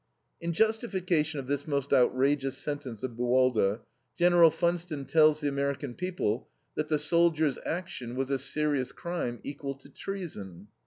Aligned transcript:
In 0.39 0.51
justification 0.51 1.39
of 1.39 1.45
this 1.45 1.67
most 1.67 1.93
outrageous 1.93 2.57
sentence 2.57 3.03
of 3.03 3.15
Buwalda, 3.15 3.81
Gen. 4.17 4.49
Funston 4.49 5.05
tells 5.05 5.41
the 5.41 5.47
American 5.47 5.93
people 5.93 6.49
that 6.73 6.87
the 6.89 6.97
soldier's 6.97 7.59
action 7.67 8.15
was 8.15 8.31
a 8.31 8.39
"serious 8.39 8.91
crime 8.91 9.39
equal 9.43 9.75
to 9.75 9.89
treason." 9.89 10.69